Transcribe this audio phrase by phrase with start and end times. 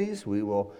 [0.00, 0.72] We will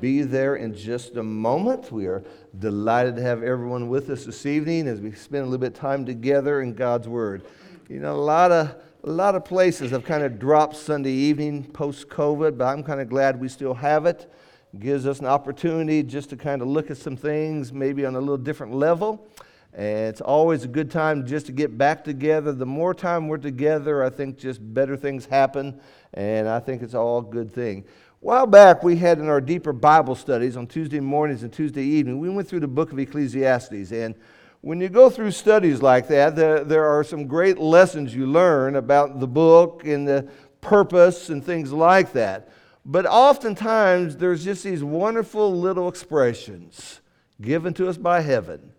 [0.00, 1.90] be there in just a moment.
[1.90, 2.22] We are
[2.58, 5.78] delighted to have everyone with us this evening as we spend a little bit of
[5.78, 7.46] time together in God's Word.
[7.88, 11.64] You know, a lot of a lot of places have kind of dropped Sunday evening
[11.64, 14.28] post COVID, but I'm kind of glad we still have it.
[14.74, 14.80] it.
[14.80, 18.20] Gives us an opportunity just to kind of look at some things maybe on a
[18.20, 19.26] little different level.
[19.72, 22.52] And it's always a good time just to get back together.
[22.52, 25.80] The more time we're together, I think just better things happen,
[26.14, 27.84] and I think it's all a good thing.
[28.26, 32.18] While back, we had in our deeper Bible studies on Tuesday mornings and Tuesday evening,
[32.18, 33.92] we went through the book of Ecclesiastes.
[33.92, 34.16] And
[34.62, 38.74] when you go through studies like that, there, there are some great lessons you learn
[38.74, 40.28] about the book and the
[40.60, 42.48] purpose and things like that.
[42.84, 47.00] But oftentimes, there's just these wonderful little expressions
[47.40, 48.72] given to us by heaven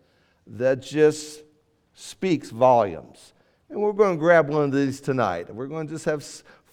[0.45, 1.41] that just
[1.93, 3.31] speaks volumes.
[3.69, 5.53] And we're going to grab one of these tonight.
[5.53, 6.25] We're going to just have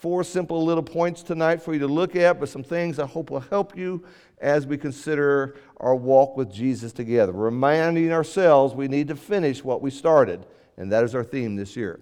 [0.04, 3.30] four simple little points tonight for you to look at, but some things I hope
[3.30, 4.04] will help you
[4.38, 7.32] as we consider our walk with Jesus together.
[7.32, 10.44] Reminding ourselves we need to finish what we started,
[10.76, 12.00] and that is our theme this year.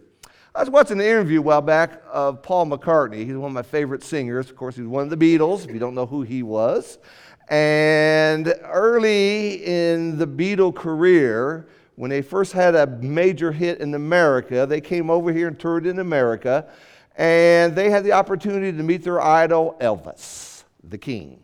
[0.53, 3.25] I was watching an interview a while back of Paul McCartney.
[3.25, 4.51] He's one of my favorite singers.
[4.51, 6.99] Of course, he's one of the Beatles, if you don't know who he was.
[7.51, 14.67] And early in the Beatle career, when they first had a major hit in America,
[14.67, 16.67] they came over here and toured in America
[17.17, 21.43] and they had the opportunity to meet their idol, Elvis, the king.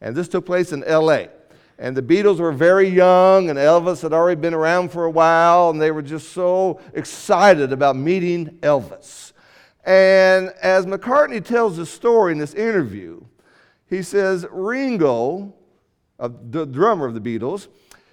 [0.00, 1.24] And this took place in LA.
[1.78, 5.70] And the Beatles were very young, and Elvis had already been around for a while,
[5.70, 9.32] and they were just so excited about meeting Elvis.
[9.84, 13.24] And as McCartney tells the story in this interview,
[13.88, 15.54] he says Ringo,
[16.18, 17.68] the drummer of the Beatles,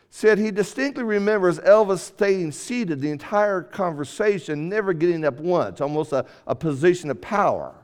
[0.10, 6.12] said he distinctly remembers Elvis staying seated the entire conversation, never getting up once, almost
[6.14, 7.76] a, a position of power.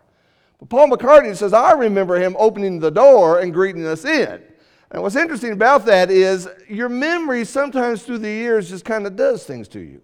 [0.59, 4.42] But Paul McCartney says, I remember him opening the door and greeting us in.
[4.92, 9.16] And what's interesting about that is your memory sometimes through the years just kind of
[9.16, 10.02] does things to you.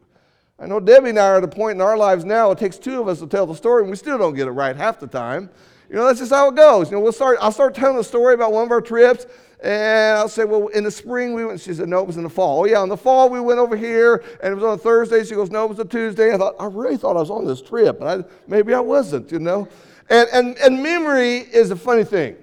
[0.59, 2.77] I know Debbie and I are at a point in our lives now, it takes
[2.77, 4.99] two of us to tell the story, and we still don't get it right half
[4.99, 5.49] the time.
[5.89, 6.91] You know, that's just how it goes.
[6.91, 9.25] You know, we'll start, I'll start telling a story about one of our trips,
[9.61, 11.59] and I'll say, well, in the spring we went.
[11.61, 12.61] She said, no, it was in the fall.
[12.61, 15.23] Oh, yeah, in the fall we went over here, and it was on a Thursday.
[15.23, 16.33] She goes, no, it was a Tuesday.
[16.33, 19.31] I thought, I really thought I was on this trip, and I, maybe I wasn't,
[19.31, 19.67] you know.
[20.09, 22.37] And, and, and memory is a funny thing.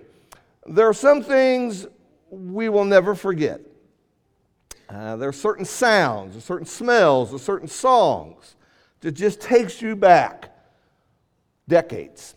[0.66, 1.86] There are some things
[2.30, 3.62] we will never forget.
[4.88, 8.54] Uh, there are certain sounds, or certain smells, or certain songs
[9.00, 10.50] that just takes you back
[11.66, 12.36] decades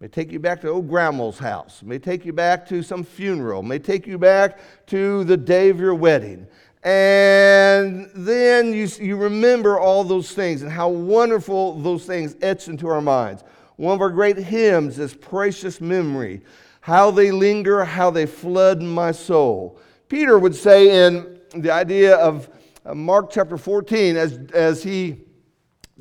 [0.00, 3.62] may take you back to old grandma's house, may take you back to some funeral,
[3.62, 6.46] may take you back to the day of your wedding.
[6.82, 12.88] And then you, you remember all those things and how wonderful those things etch into
[12.88, 13.44] our minds.
[13.76, 16.40] One of our great hymns is Precious Memory.
[16.80, 19.78] How they linger, how they flood my soul.
[20.08, 22.48] Peter would say in the idea of
[22.86, 25.18] uh, Mark chapter 14, as, as he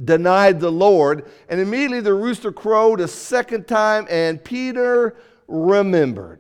[0.04, 1.26] denied the Lord.
[1.48, 5.16] And immediately the rooster crowed a second time, and Peter
[5.48, 6.40] remembered.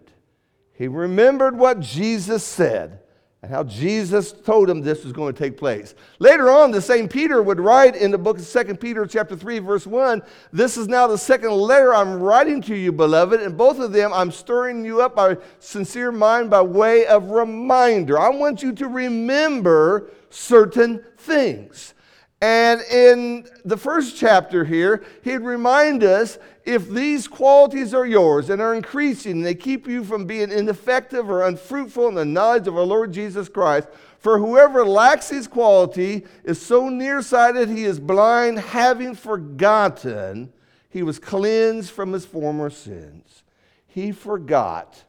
[0.73, 2.99] He remembered what Jesus said
[3.41, 5.95] and how Jesus told him this was going to take place.
[6.19, 9.59] Later on, the same Peter would write in the book of 2 Peter chapter 3,
[9.59, 10.21] verse 1,
[10.51, 14.11] This is now the second letter I'm writing to you, beloved, and both of them
[14.13, 18.19] I'm stirring you up by sincere mind by way of reminder.
[18.19, 21.93] I want you to remember certain things.
[22.41, 28.61] And in the first chapter here, he'd remind us if these qualities are yours and
[28.61, 32.77] are increasing, and they keep you from being ineffective or unfruitful in the knowledge of
[32.77, 33.89] our Lord Jesus Christ.
[34.19, 40.53] For whoever lacks these quality is so nearsighted he is blind, having forgotten
[40.89, 43.43] he was cleansed from his former sins.
[43.87, 45.03] He forgot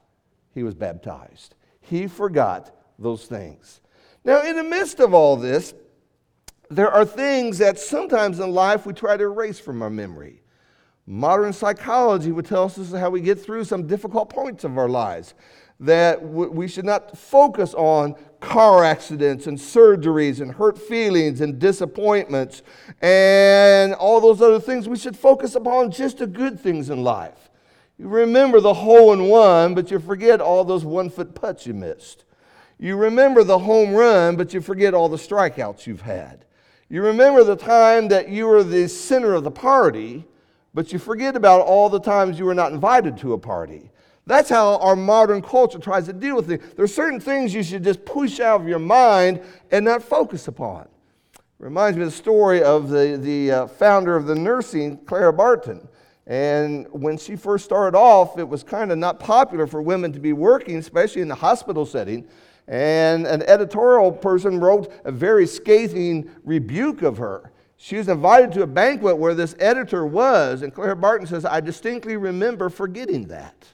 [0.52, 1.54] he was baptized.
[1.80, 3.80] He forgot those things.
[4.24, 5.74] Now, in the midst of all this,
[6.70, 10.41] there are things that sometimes in life we try to erase from our memory.
[11.04, 15.34] Modern psychology would tell us how we get through some difficult points of our lives.
[15.81, 22.62] That we should not focus on car accidents and surgeries and hurt feelings and disappointments
[23.00, 24.88] and all those other things.
[24.88, 27.50] We should focus upon just the good things in life.
[27.99, 31.75] You remember the hole in one, but you forget all those one foot putts you
[31.75, 32.25] missed.
[32.78, 36.44] You remember the home run, but you forget all the strikeouts you've had.
[36.92, 40.25] You remember the time that you were the center of the party,
[40.75, 43.92] but you forget about all the times you were not invited to a party.
[44.26, 46.75] That's how our modern culture tries to deal with it.
[46.75, 49.40] There are certain things you should just push out of your mind
[49.70, 50.88] and not focus upon.
[51.60, 55.86] Reminds me of the story of the, the uh, founder of the nursing, Clara Barton.
[56.26, 60.19] And when she first started off, it was kind of not popular for women to
[60.20, 62.26] be working, especially in the hospital setting.
[62.70, 67.52] And an editorial person wrote a very scathing rebuke of her.
[67.76, 71.61] She was invited to a banquet where this editor was, and Clara Barton says, I
[71.61, 73.67] distinctly remember forgetting that.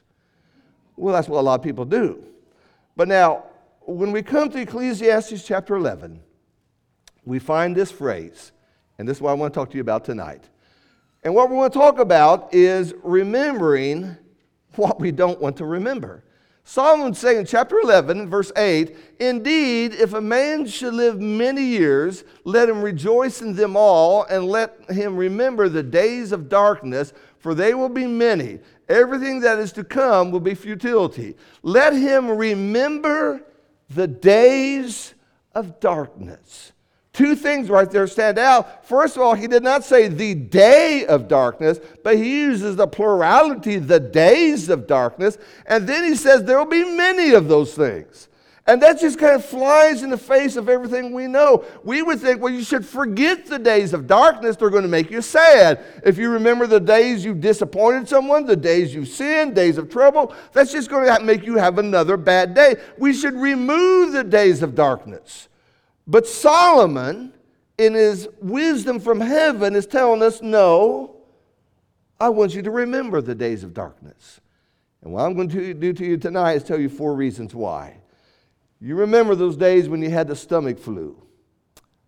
[0.96, 2.24] Well, that's what a lot of people do.
[2.96, 3.44] But now,
[3.82, 6.18] when we come to Ecclesiastes chapter 11,
[7.26, 8.52] we find this phrase,
[8.98, 10.48] and this is what I want to talk to you about tonight.
[11.22, 14.16] And what we want to talk about is remembering
[14.76, 16.24] what we don't want to remember.
[16.68, 22.24] Solomon saying in chapter 11, verse 8, Indeed, if a man should live many years,
[22.42, 27.54] let him rejoice in them all, and let him remember the days of darkness, for
[27.54, 28.58] they will be many.
[28.88, 31.36] Everything that is to come will be futility.
[31.62, 33.42] Let him remember
[33.88, 35.14] the days
[35.54, 36.72] of darkness.
[37.16, 38.86] Two things right there stand out.
[38.86, 42.86] First of all, he did not say the day of darkness, but he uses the
[42.86, 45.38] plurality, the days of darkness.
[45.64, 48.28] And then he says there will be many of those things.
[48.66, 51.64] And that just kind of flies in the face of everything we know.
[51.84, 54.56] We would think, well, you should forget the days of darkness.
[54.56, 55.82] They're going to make you sad.
[56.04, 60.34] If you remember the days you disappointed someone, the days you sinned, days of trouble,
[60.52, 62.76] that's just going to make you have another bad day.
[62.98, 65.48] We should remove the days of darkness.
[66.06, 67.32] But Solomon,
[67.78, 71.16] in his wisdom from heaven, is telling us no,
[72.20, 74.40] I want you to remember the days of darkness.
[75.02, 77.98] And what I'm going to do to you tonight is tell you four reasons why.
[78.80, 81.20] You remember those days when you had the stomach flu.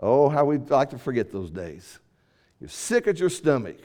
[0.01, 1.99] Oh, how we'd like to forget those days.
[2.61, 3.79] You're sick at your stomach.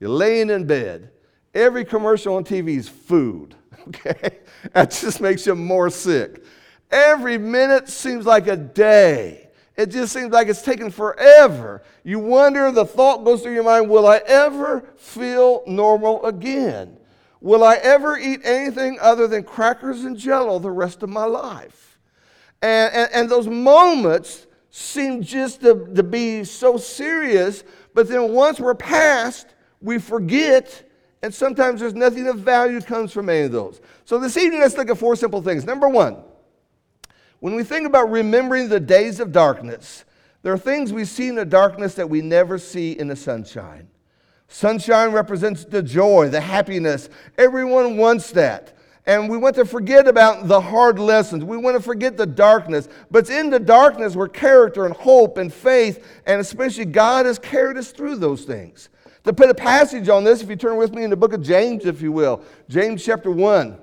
[0.00, 1.10] You're laying in bed.
[1.54, 3.54] Every commercial on TV is food.
[3.88, 4.38] Okay?
[4.74, 6.44] That just makes you more sick.
[6.88, 9.41] Every minute seems like a day.
[9.76, 11.82] It just seems like it's taken forever.
[12.04, 16.98] You wonder, the thought goes through your mind will I ever feel normal again?
[17.40, 21.98] Will I ever eat anything other than crackers and jello the rest of my life?
[22.60, 27.64] And, and, and those moments seem just to, to be so serious,
[27.94, 30.88] but then once we're past, we forget,
[31.22, 33.80] and sometimes there's nothing of value comes from any of those.
[34.04, 35.64] So this evening, let's look at four simple things.
[35.64, 36.18] Number one,
[37.42, 40.04] when we think about remembering the days of darkness,
[40.42, 43.88] there are things we see in the darkness that we never see in the sunshine.
[44.46, 47.08] Sunshine represents the joy, the happiness.
[47.36, 48.78] Everyone wants that.
[49.06, 51.42] And we want to forget about the hard lessons.
[51.42, 52.88] We want to forget the darkness.
[53.10, 57.40] But it's in the darkness where character and hope and faith, and especially God has
[57.40, 58.88] carried us through those things.
[59.24, 61.42] To put a passage on this, if you turn with me in the book of
[61.42, 63.81] James, if you will, James chapter 1.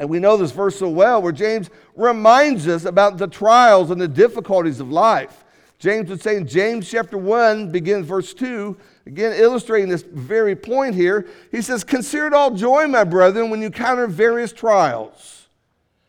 [0.00, 4.00] And we know this verse so well, where James reminds us about the trials and
[4.00, 5.44] the difficulties of life.
[5.78, 8.76] James would say in James chapter 1, begins verse 2,
[9.06, 11.28] again illustrating this very point here.
[11.50, 15.46] He says, Consider it all joy, my brethren, when you encounter various trials.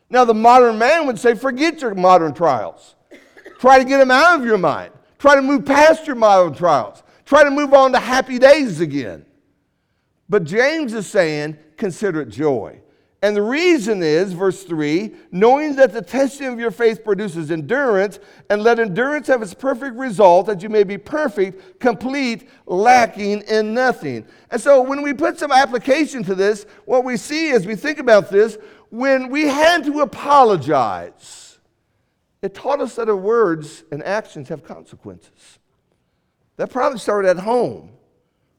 [0.08, 2.94] Now, the modern man would say, Forget your modern trials.
[3.58, 4.92] Try to get them out of your mind.
[5.18, 7.02] Try to move past your modern trials.
[7.24, 9.26] Try to move on to happy days again.
[10.28, 12.80] But James is saying, Consider it joy.
[13.26, 18.20] And the reason is, verse 3 knowing that the testing of your faith produces endurance,
[18.48, 23.74] and let endurance have its perfect result, that you may be perfect, complete, lacking in
[23.74, 24.24] nothing.
[24.52, 27.98] And so, when we put some application to this, what we see as we think
[27.98, 28.58] about this,
[28.90, 31.58] when we had to apologize,
[32.42, 35.58] it taught us that our words and actions have consequences.
[36.58, 37.90] That probably started at home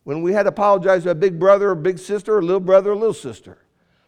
[0.03, 2.91] when we had to apologize to a big brother or big sister, or little brother
[2.91, 3.59] or little sister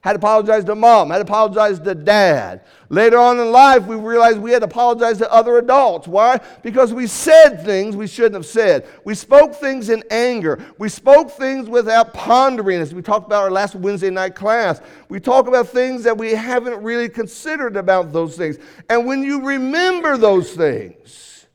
[0.01, 2.61] had to apologize to mom, had to apologize to dad.
[2.87, 6.07] Later on in life, we realized we had to apologize to other adults.
[6.07, 6.39] Why?
[6.63, 8.87] Because we said things we shouldn't have said.
[9.03, 10.63] We spoke things in anger.
[10.77, 14.79] We spoke things without pondering, as we talked about our last Wednesday night class.
[15.09, 18.57] We talk about things that we haven't really considered about those things.
[18.89, 21.45] And when you remember those things,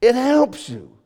[0.00, 0.99] it helps you.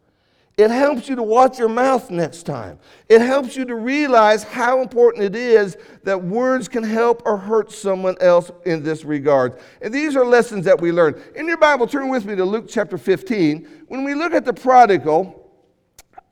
[0.57, 2.79] It helps you to watch your mouth next time.
[3.09, 7.73] It helps you to realize how important it is that words can help or hurt
[7.73, 9.59] someone else in this regard.
[9.83, 11.21] And these are lessons that we learn.
[11.35, 13.85] In your Bible, turn with me to Luke chapter 15.
[13.89, 15.51] When we look at the prodigal,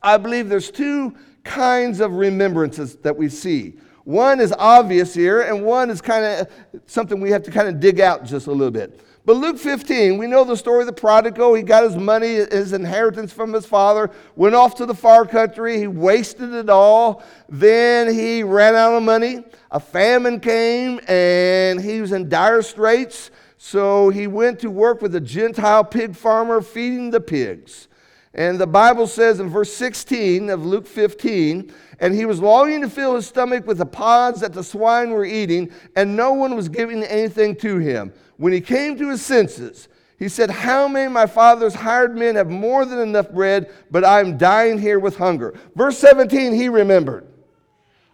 [0.00, 3.74] I believe there's two kinds of remembrances that we see.
[4.04, 6.48] One is obvious here, and one is kind of
[6.86, 9.00] something we have to kind of dig out just a little bit.
[9.24, 11.54] But Luke 15, we know the story of the prodigal.
[11.54, 15.78] He got his money, his inheritance from his father, went off to the far country.
[15.78, 17.22] He wasted it all.
[17.48, 19.44] Then he ran out of money.
[19.70, 23.30] A famine came and he was in dire straits.
[23.58, 27.86] So he went to work with a Gentile pig farmer feeding the pigs.
[28.34, 32.88] And the Bible says in verse 16 of Luke 15, and he was longing to
[32.88, 36.68] fill his stomach with the pods that the swine were eating, and no one was
[36.68, 38.10] giving anything to him.
[38.42, 39.86] When he came to his senses,
[40.18, 44.04] he said, How many of my father's hired men have more than enough bread, but
[44.04, 45.54] I'm dying here with hunger?
[45.76, 47.24] Verse 17, he remembered.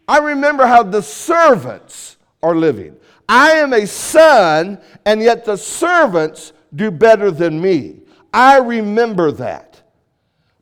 [0.06, 2.94] I remember how the servants are living.
[3.26, 8.00] I am a son, and yet the servants do better than me.
[8.30, 9.80] I remember that.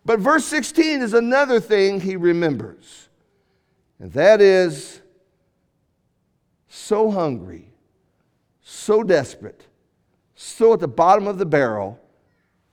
[0.05, 3.09] But verse 16 is another thing he remembers,
[3.99, 5.01] and that is
[6.69, 7.73] so hungry,
[8.69, 9.65] so desperate,
[10.35, 12.01] so at the bottom of the barrel,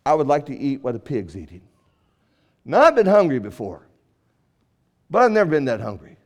[0.03, 1.61] I would like to eat what a pig's eating.
[2.65, 3.85] Now, I've been hungry before,
[5.11, 6.17] but I've never been that hungry.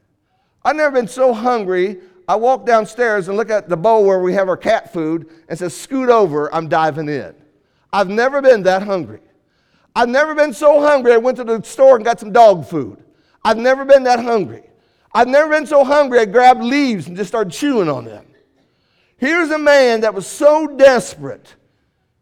[0.63, 1.99] I've never been so hungry.
[2.29, 5.59] I walk downstairs and look at the bowl where we have our cat food and
[5.59, 7.35] says, scoot over, I'm diving in.
[7.91, 9.19] I've never been that hungry.
[9.93, 11.11] I've never been so hungry.
[11.11, 13.03] I went to the store and got some dog food.
[13.43, 14.63] I've never been that hungry.
[15.13, 18.26] I've never been so hungry I grabbed leaves and just started chewing on them.
[19.17, 21.55] Here's a man that was so desperate,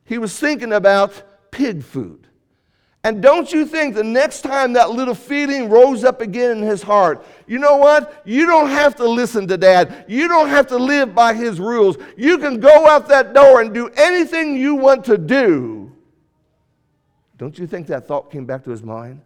[0.06, 2.28] he was thinking about pig food.
[3.04, 6.82] And don't you think the next time that little feeling rose up again in his
[6.82, 8.24] heart, you know what?
[8.26, 10.06] You don't have to listen to dad.
[10.08, 11.98] You don't have to live by his rules.
[12.18, 15.86] You can go out that door and do anything you want to do
[17.38, 19.22] don't you think that thought came back to his mind?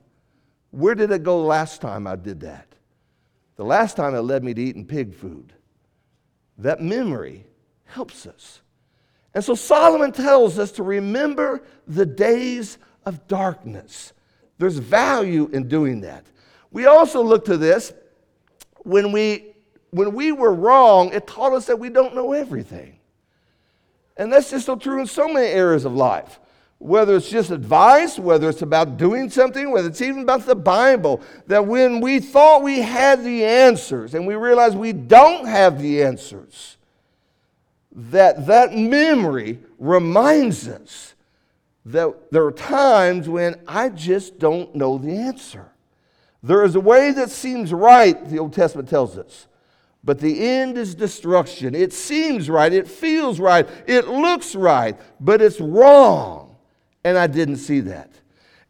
[0.72, 2.68] Where did it go last time I did that?
[3.56, 5.54] The last time it led me to eating pig food.
[6.58, 7.46] That memory
[7.90, 8.62] helps us.
[9.34, 14.14] And so Solomon tells us to remember the days of darkness.
[14.58, 16.26] There's value in doing that.
[16.72, 17.94] We also look to this
[18.80, 19.46] when we
[19.92, 23.00] when we were wrong, it taught us that we don't know everything.
[24.18, 26.40] And that's just so true in so many areas of life
[26.80, 31.22] whether it's just advice, whether it's about doing something, whether it's even about the Bible,
[31.48, 36.02] that when we thought we had the answers and we realize we don't have the
[36.02, 36.78] answers,
[37.92, 41.16] that that memory reminds us
[41.86, 45.72] that there are times when I just don't know the answer.
[46.44, 49.48] There is a way that seems right, the Old Testament tells us,
[50.04, 51.76] but the end is destruction.
[51.76, 56.50] It seems right, it feels right, it looks right, but it's wrong
[57.04, 58.12] and I didn't see that.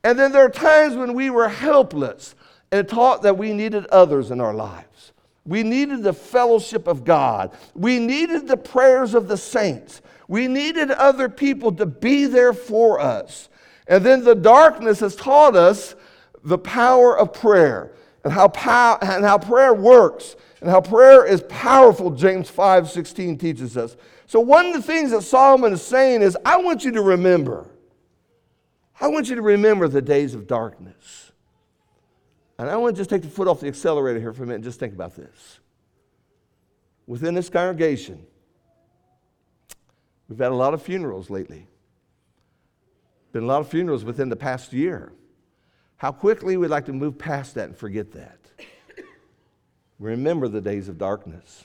[0.03, 2.35] And then there are times when we were helpless
[2.71, 5.11] and taught that we needed others in our lives.
[5.45, 7.51] We needed the fellowship of God.
[7.73, 10.01] We needed the prayers of the saints.
[10.27, 13.49] We needed other people to be there for us.
[13.87, 15.95] And then the darkness has taught us
[16.43, 17.91] the power of prayer
[18.23, 23.37] and how, pow- and how prayer works and how prayer is powerful, James 5 16
[23.37, 23.95] teaches us.
[24.27, 27.65] So, one of the things that Solomon is saying is, I want you to remember
[29.01, 31.28] I want you to remember the days of darkness.
[32.59, 34.55] And I want to just take the foot off the accelerator here for a minute
[34.55, 35.59] and just think about this.
[37.07, 38.27] Within this congregation,
[40.27, 41.67] we've had a lot of funerals lately.
[43.31, 45.13] Been a lot of funerals within the past year.
[45.95, 48.39] How quickly we'd like to move past that and forget that.
[49.99, 51.63] Remember the days of darkness.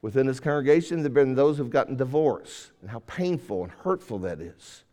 [0.00, 4.20] Within this congregation, there have been those who've gotten divorced, and how painful and hurtful
[4.20, 4.84] that is.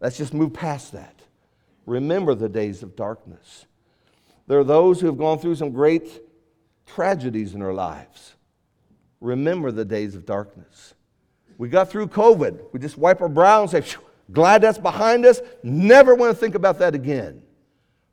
[0.00, 1.22] Let's just move past that.
[1.86, 3.66] Remember the days of darkness.
[4.48, 6.22] There are those who have gone through some great
[6.86, 8.34] tragedies in their lives.
[9.20, 10.94] Remember the days of darkness.
[11.58, 12.72] We got through COVID.
[12.72, 13.82] We just wipe our brow and say,
[14.32, 15.40] glad that's behind us.
[15.62, 17.42] Never want to think about that again.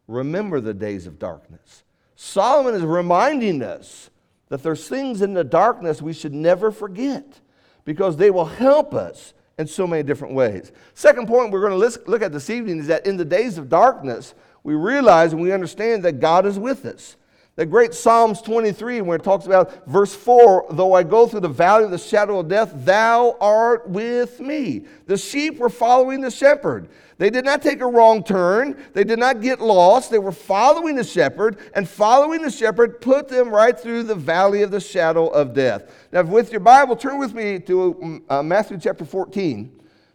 [0.08, 1.84] Remember the days of darkness.
[2.16, 4.10] Solomon is reminding us
[4.50, 7.40] that there's things in the darkness we should never forget
[7.86, 10.72] because they will help us in so many different ways.
[10.96, 13.70] Second point we're going to look at this evening is that in the days of
[13.70, 14.34] darkness,
[14.66, 17.18] we realize and we understand that God is with us.
[17.56, 21.48] The great Psalms 23, where it talks about verse 4 though I go through the
[21.48, 24.86] valley of the shadow of death, thou art with me.
[25.06, 26.90] The sheep were following the shepherd.
[27.20, 28.84] They did not take a wrong turn.
[28.94, 30.10] They did not get lost.
[30.10, 34.64] They were following the shepherd, and following the shepherd put them right through the valley
[34.64, 35.94] of the shadow of death.
[36.12, 39.72] Now, with your Bible, turn with me to uh, Matthew chapter 14.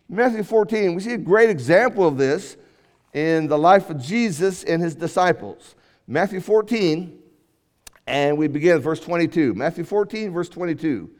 [0.08, 2.56] Matthew 14, we see a great example of this
[3.12, 5.74] in the life of Jesus and his disciples.
[6.06, 7.18] Matthew 14,
[8.06, 9.54] and we begin verse 22.
[9.54, 11.10] Matthew 14, verse 22.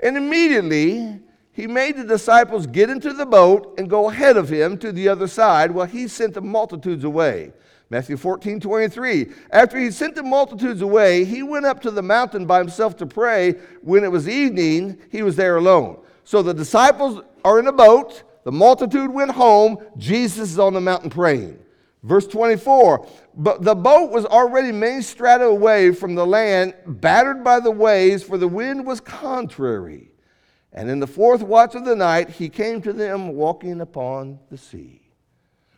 [0.00, 1.20] And immediately
[1.52, 5.08] he made the disciples get into the boat and go ahead of him to the
[5.08, 7.52] other side while he sent the multitudes away.
[7.90, 9.30] Matthew 14, 23.
[9.50, 13.06] After he sent the multitudes away, he went up to the mountain by himself to
[13.06, 13.52] pray.
[13.82, 16.00] When it was evening, he was there alone.
[16.24, 20.80] So the disciples are in a boat, the multitude went home, Jesus is on the
[20.80, 21.58] mountain praying.
[22.02, 27.60] Verse 24, but the boat was already many stadia away from the land, battered by
[27.60, 30.10] the waves, for the wind was contrary.
[30.74, 34.58] And in the fourth watch of the night, he came to them walking upon the
[34.58, 35.00] sea.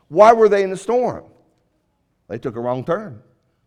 [0.08, 1.26] Why were they in a storm?
[2.28, 3.22] They took a wrong turn.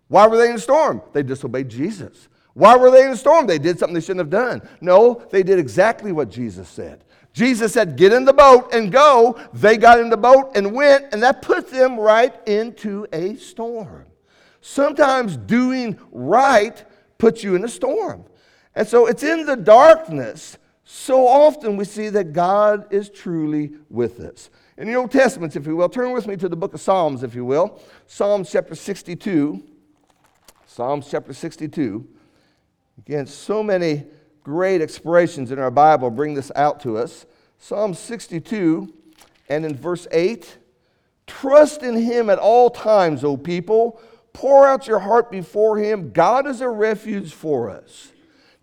[0.09, 1.01] Why were they in a storm?
[1.13, 2.27] They disobeyed Jesus.
[2.53, 3.47] Why were they in a storm?
[3.47, 4.67] They did something they shouldn't have done.
[4.81, 7.05] No, they did exactly what Jesus said.
[7.33, 9.39] Jesus said, Get in the boat and go.
[9.53, 14.07] They got in the boat and went, and that put them right into a storm.
[14.61, 16.83] Sometimes doing right
[17.17, 18.25] puts you in a storm.
[18.75, 20.57] And so it's in the darkness.
[20.83, 24.49] So often we see that God is truly with us.
[24.77, 27.21] In the Old Testament, if you will, turn with me to the book of Psalms,
[27.21, 27.81] if you will.
[28.07, 29.63] Psalms chapter 62.
[30.65, 32.07] Psalms chapter 62.
[32.99, 34.05] Again, so many
[34.49, 37.27] great expressions in our Bible bring this out to us.
[37.59, 38.91] Psalm 62
[39.47, 40.57] and in verse 8
[41.27, 44.01] Trust in him at all times, O people.
[44.33, 46.09] Pour out your heart before him.
[46.11, 48.11] God is a refuge for us.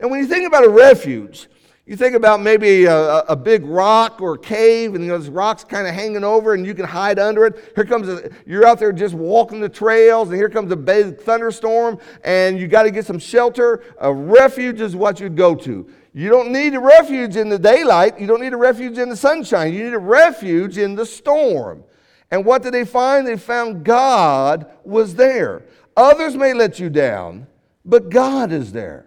[0.01, 1.47] And when you think about a refuge,
[1.87, 5.95] you think about maybe a, a big rock or cave, and this rock's kind of
[5.95, 7.73] hanging over, and you can hide under it.
[7.77, 11.21] Here comes a, you're out there just walking the trails, and here comes a big
[11.21, 13.85] thunderstorm, and you got to get some shelter.
[14.01, 15.89] A refuge is what you'd go to.
[16.13, 18.19] You don't need a refuge in the daylight.
[18.19, 19.73] You don't need a refuge in the sunshine.
[19.73, 21.85] You need a refuge in the storm.
[22.33, 23.25] And what did they find?
[23.25, 25.63] They found God was there.
[25.97, 27.47] Others may let you down,
[27.85, 29.06] but God is there.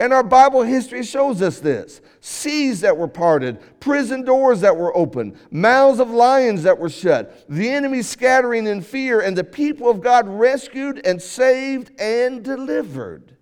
[0.00, 4.96] And our Bible history shows us this seas that were parted, prison doors that were
[4.96, 9.90] opened, mouths of lions that were shut, the enemy scattering in fear, and the people
[9.90, 13.36] of God rescued and saved and delivered.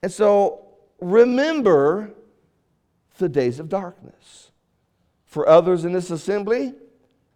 [0.00, 0.68] And so
[1.00, 2.14] remember
[3.18, 4.52] the days of darkness.
[5.26, 6.72] For others in this assembly,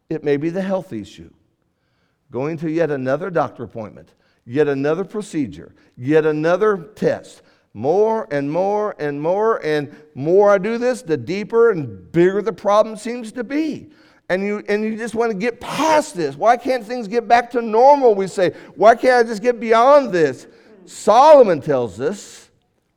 [0.09, 1.33] it may be the health issue.
[2.31, 4.15] Going to yet another doctor appointment,
[4.45, 7.43] yet another procedure, yet another test
[7.75, 12.53] more and more and more and more I do this, the deeper and bigger the
[12.53, 13.91] problem seems to be.
[14.29, 16.37] And you, and you just want to get past this.
[16.37, 18.15] Why can't things get back to normal?
[18.15, 20.47] We say, why can't I just get beyond this?
[20.85, 22.51] Solomon tells us,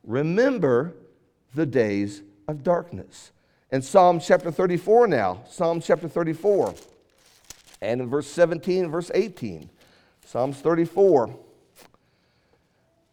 [0.04, 0.94] remember
[1.54, 3.32] the days of darkness.
[3.70, 6.74] In Psalm chapter 34 now, Psalm chapter 34,
[7.82, 9.68] and in verse 17 verse 18.
[10.24, 11.36] Psalms 34.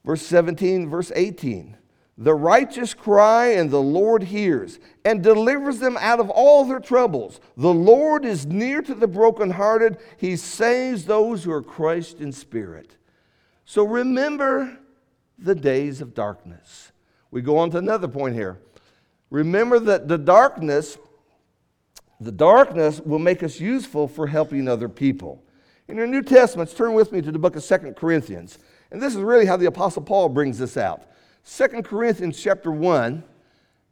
[0.06, 1.78] Verse 17, verse 18.
[2.18, 7.40] The righteous cry, and the Lord hears and delivers them out of all their troubles.
[7.58, 9.98] The Lord is near to the brokenhearted.
[10.18, 12.98] He saves those who are crushed in spirit.
[13.66, 14.78] So remember
[15.40, 16.92] the days of darkness.
[17.32, 18.60] We go on to another point here.
[19.32, 21.00] Remember that the darkness,
[22.20, 25.44] the darkness will make us useful for helping other people.
[25.88, 28.60] In your New Testaments, turn with me to the book of Second Corinthians.
[28.94, 31.02] And this is really how the Apostle Paul brings this out.
[31.46, 33.24] 2 Corinthians chapter 1,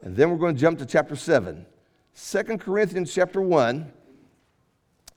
[0.04, 1.66] and then we're going to jump to chapter 7.
[2.16, 3.92] 2 Corinthians chapter 1,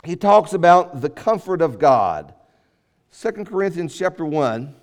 [0.04, 2.34] he talks about the comfort of God.
[3.20, 4.74] 2 Corinthians chapter 1,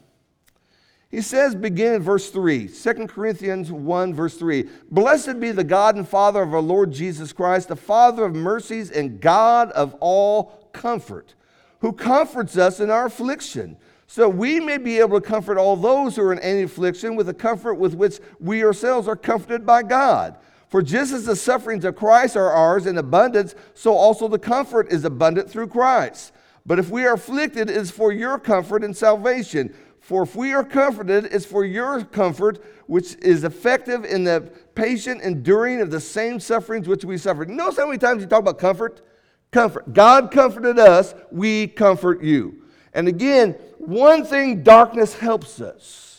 [1.09, 5.95] he says, begin in verse 3, 2 Corinthians 1, verse 3 Blessed be the God
[5.95, 10.69] and Father of our Lord Jesus Christ, the Father of mercies and God of all
[10.73, 11.33] comfort,
[11.79, 13.77] who comforts us in our affliction
[14.11, 17.27] so we may be able to comfort all those who are in any affliction with
[17.27, 20.35] the comfort with which we ourselves are comforted by God.
[20.67, 24.91] For just as the sufferings of Christ are ours in abundance, so also the comfort
[24.91, 26.33] is abundant through Christ.
[26.65, 29.73] But if we are afflicted, it is for your comfort and salvation.
[30.01, 35.21] For if we are comforted, it's for your comfort, which is effective in the patient
[35.21, 37.49] enduring of the same sufferings which we suffered.
[37.49, 39.07] Notice how many times you talk about comfort?
[39.51, 39.93] Comfort.
[39.93, 42.57] God comforted us, we comfort you.
[42.93, 43.55] And again,
[43.87, 46.11] one thing darkness helps us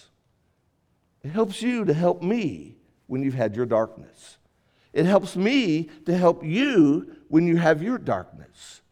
[1.23, 4.39] it helps you to help me when you've had your darkness.
[4.93, 8.83] It helps me to help you when you have your darkness.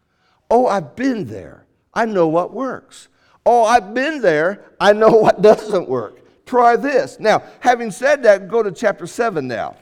[0.51, 1.67] Oh, I've been there.
[1.93, 3.09] I know what works.
[3.45, 4.65] Oh, I've been there.
[4.79, 6.47] I know what doesn't work.
[6.47, 7.19] Try this.
[7.21, 9.77] Now, having said that, go to chapter 7 now.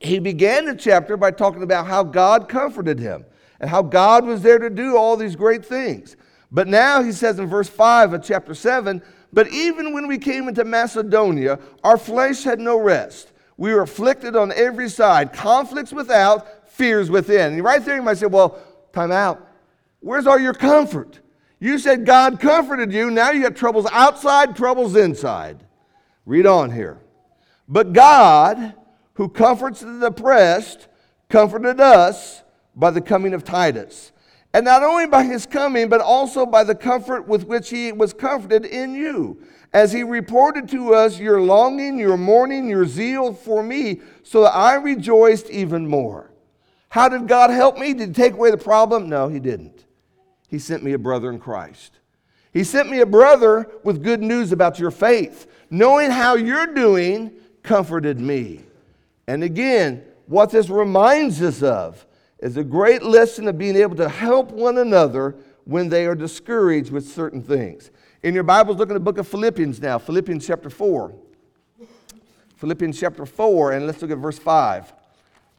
[0.00, 3.24] He began the chapter by talking about how God comforted him
[3.60, 6.16] and how God was there to do all these great things.
[6.52, 10.46] But now he says in verse 5 of chapter 7 But even when we came
[10.48, 13.32] into Macedonia, our flesh had no rest.
[13.56, 17.54] We were afflicted on every side, conflicts without, fears within.
[17.54, 18.58] And right there you might say, Well,
[18.92, 19.48] time out.
[20.00, 21.20] Where's all your comfort?
[21.58, 23.10] You said God comforted you.
[23.10, 25.64] Now you have troubles outside, troubles inside.
[26.26, 26.98] Read on here.
[27.68, 28.74] But God,
[29.14, 30.88] who comforts the depressed,
[31.30, 32.42] comforted us
[32.74, 34.11] by the coming of Titus
[34.54, 38.12] And not only by his coming, but also by the comfort with which he was
[38.12, 43.62] comforted in you, as he reported to us your longing, your mourning, your zeal for
[43.62, 46.30] me, so that I rejoiced even more.
[46.90, 47.94] How did God help me?
[47.94, 49.08] Did he take away the problem?
[49.08, 49.86] No, he didn't.
[50.48, 51.98] He sent me a brother in Christ.
[52.52, 55.46] He sent me a brother with good news about your faith.
[55.70, 58.60] Knowing how you're doing comforted me.
[59.26, 62.04] And again, what this reminds us of
[62.42, 66.90] is a great lesson of being able to help one another when they are discouraged
[66.90, 67.92] with certain things.
[68.24, 71.14] In your Bibles, look at the book of Philippians now, Philippians chapter 4.
[72.56, 74.92] Philippians chapter 4, and let's look at verse 5.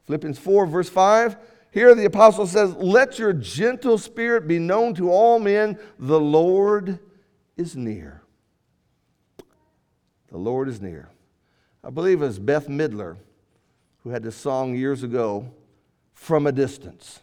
[0.06, 1.36] Philippians 4, verse 5.
[1.70, 6.98] Here the apostle says, Let your gentle spirit be known to all men, the Lord
[7.56, 8.22] is near.
[10.28, 11.08] The Lord is near.
[11.82, 13.16] I believe it was Bette Midler
[14.02, 15.50] who had this song years ago
[16.14, 17.20] from a distance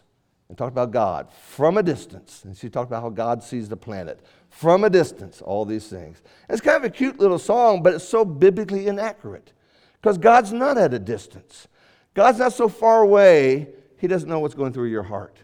[0.48, 2.44] and talked about God from a distance.
[2.44, 6.20] And she talked about how God sees the planet from a distance, all these things.
[6.48, 9.52] it's kind of a cute little song, but it's so biblically inaccurate
[10.00, 11.68] because God's not at a distance.
[12.12, 15.38] God's not so far away, He doesn't know what's going through your heart.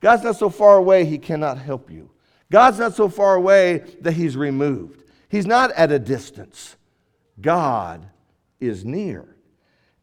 [0.00, 2.10] God's not so far away, He cannot help you.
[2.52, 5.04] God's not so far away that He's removed.
[5.30, 6.76] He's not at a distance.
[7.40, 8.06] God
[8.58, 9.36] is near.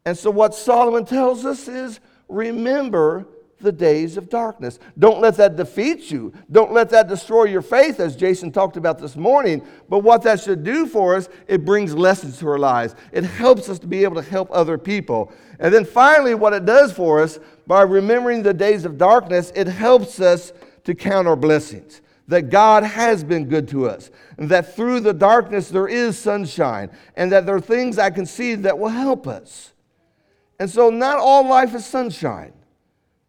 [0.05, 3.27] And so, what Solomon tells us is remember
[3.59, 4.77] the days of darkness.
[4.99, 6.31] Don't let that defeat you.
[6.51, 9.65] Don't let that destroy your faith, as Jason talked about this morning.
[9.89, 12.95] But what that should do for us, it brings lessons to our lives.
[13.11, 15.31] It helps us to be able to help other people.
[15.59, 19.67] And then finally, what it does for us, by remembering the days of darkness, it
[19.67, 22.01] helps us to count our blessings.
[22.27, 26.91] That God has been good to us, and that through the darkness there is sunshine,
[27.15, 29.71] and that there are things I can see that will help us.
[30.59, 32.53] And so, not all life is sunshine.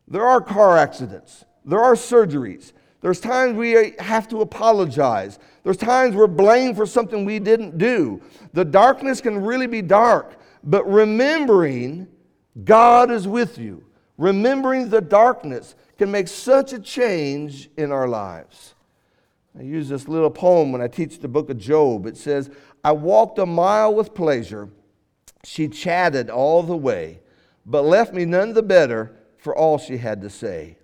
[0.07, 2.73] There are car accidents, there are surgeries.
[3.01, 5.39] There's times we have to apologize.
[5.63, 8.21] There's times we're blamed for something we didn't do.
[8.55, 12.09] The darkness can really be dark, but remembering
[12.65, 13.85] God is with you,
[14.17, 18.75] remembering the darkness can make such a change in our lives.
[19.57, 22.07] I use this little poem when I teach the book of Job.
[22.07, 22.51] It says,
[22.83, 24.71] I walked a mile with pleasure
[25.45, 27.21] she chatted all the way,
[27.65, 30.79] but left me none the better for all she had to say.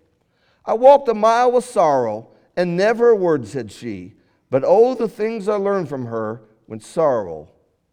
[0.64, 4.14] I walked a mile with sorrow, and never a word said she,
[4.50, 7.50] but oh, the things I learned from her when sorrow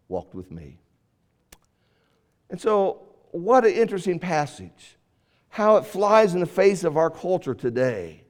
[0.08, 0.78] walked with me.
[2.48, 4.96] And so, what an interesting passage.
[5.48, 8.24] How it flies in the face of our culture today,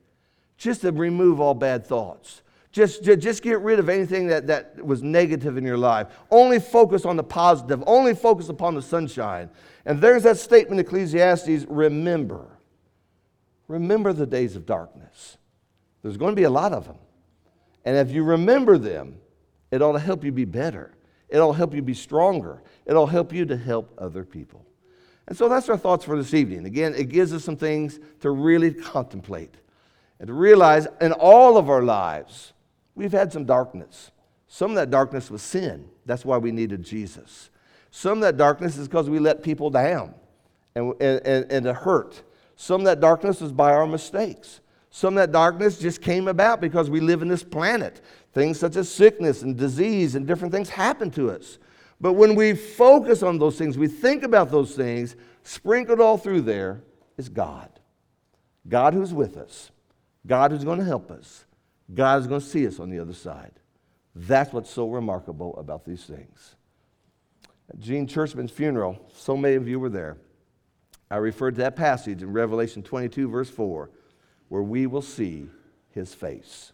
[0.56, 2.42] just to remove all bad thoughts
[2.72, 6.08] just, just get rid of anything that, that was negative in your life.
[6.30, 7.84] Only focus on the positive.
[7.86, 9.50] Only focus upon the sunshine.
[9.84, 12.46] And there's that statement in Ecclesiastes remember.
[13.68, 15.36] Remember the days of darkness.
[16.02, 16.96] There's going to be a lot of them.
[17.84, 19.18] And if you remember them,
[19.70, 20.94] it ought to help you be better.
[21.28, 22.62] It'll help you be stronger.
[22.86, 24.64] It'll help you to help other people.
[25.26, 26.64] And so that's our thoughts for this evening.
[26.66, 29.54] Again, it gives us some things to really contemplate
[30.18, 32.51] and to realize in all of our lives,
[32.94, 34.10] We've had some darkness.
[34.48, 35.88] Some of that darkness was sin.
[36.04, 37.50] That's why we needed Jesus.
[37.90, 40.14] Some of that darkness is because we let people down
[40.74, 42.22] and, and, and it hurt.
[42.56, 44.60] Some of that darkness was by our mistakes.
[44.90, 48.02] Some of that darkness just came about because we live in this planet.
[48.34, 51.58] Things such as sickness and disease and different things happen to us.
[52.00, 56.42] But when we focus on those things, we think about those things, sprinkled all through
[56.42, 56.82] there
[57.16, 57.70] is God.
[58.68, 59.70] God who's with us,
[60.26, 61.44] God who's going to help us,
[61.94, 63.52] God is going to see us on the other side.
[64.14, 66.56] That's what's so remarkable about these things.
[67.70, 70.18] At Gene Churchman's funeral, so many of you were there.
[71.10, 73.90] I referred to that passage in Revelation 22, verse 4,
[74.48, 75.48] where we will see
[75.90, 76.72] his face.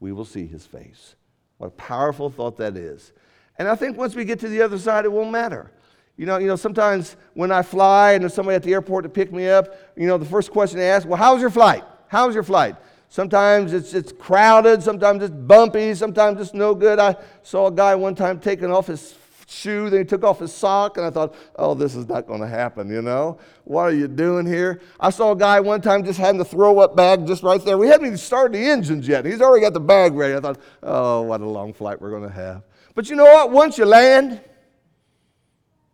[0.00, 1.16] We will see his face.
[1.58, 3.12] What a powerful thought that is.
[3.58, 5.72] And I think once we get to the other side, it won't matter.
[6.16, 9.08] You know, you know, sometimes when I fly and there's somebody at the airport to
[9.08, 11.84] pick me up, you know, the first question they ask, well, how's your flight?
[12.08, 12.76] How's your flight?
[13.08, 16.98] Sometimes it's, it's crowded, sometimes it's bumpy, sometimes it's no good.
[16.98, 19.14] I saw a guy one time taking off his
[19.46, 22.40] shoe, then he took off his sock, and I thought, oh, this is not going
[22.40, 23.38] to happen, you know?
[23.64, 24.80] What are you doing here?
[24.98, 27.78] I saw a guy one time just having to throw up bag just right there.
[27.78, 29.24] We hadn't even started the engines yet.
[29.24, 30.34] He's already got the bag ready.
[30.34, 32.64] I thought, oh, what a long flight we're going to have.
[32.94, 33.52] But you know what?
[33.52, 34.40] Once you land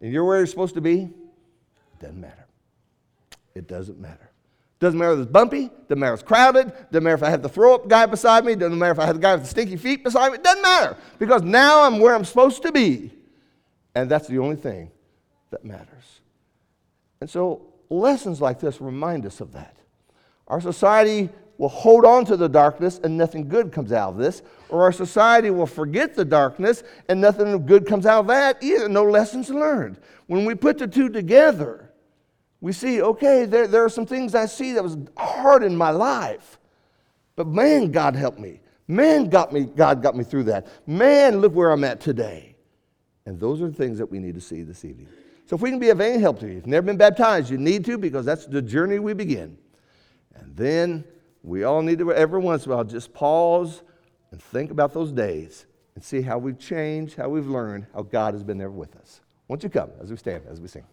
[0.01, 2.46] and you're where you're supposed to be, it doesn't matter.
[3.55, 4.32] It doesn't matter.
[4.83, 7.40] Doesn't matter if it's bumpy, doesn't matter if it's crowded, doesn't matter if I have
[7.40, 9.49] the throw up guy beside me, doesn't matter if I have the guy with the
[9.49, 13.12] stinky feet beside me, doesn't matter because now I'm where I'm supposed to be.
[13.95, 14.90] And that's the only thing
[15.51, 16.18] that matters.
[17.21, 19.77] And so lessons like this remind us of that.
[20.49, 24.42] Our society will hold on to the darkness and nothing good comes out of this,
[24.68, 28.88] or our society will forget the darkness and nothing good comes out of that either.
[28.88, 29.99] No lessons learned.
[30.27, 31.91] When we put the two together,
[32.62, 35.90] we see, okay, there, there are some things I see that was hard in my
[35.90, 36.61] life.
[37.35, 38.61] But man, God helped me.
[38.87, 40.68] Man, got me, God got me through that.
[40.87, 42.55] Man, look where I'm at today.
[43.27, 45.09] And those are the things that we need to see this evening.
[45.46, 47.51] So if we can be of any help to you, if you've never been baptized,
[47.51, 49.59] you need to because that's the journey we begin.
[50.37, 51.05] And then
[51.42, 53.83] we all need to, every once in a while, just pause
[54.31, 58.35] and think about those days and see how we've changed, how we've learned, how God
[58.35, 59.20] has been there with us.
[59.48, 60.85] Won't you come as we stand, as we sing?